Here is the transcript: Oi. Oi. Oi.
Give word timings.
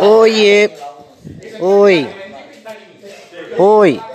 Oi. 0.00 0.68
Oi. 1.60 2.08
Oi. 3.58 4.11